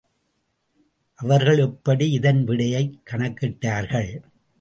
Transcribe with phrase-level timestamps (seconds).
[1.15, 4.21] அவர்கள் எப்படி இதன் விடையைக் கணக்கிட்டார்கள்?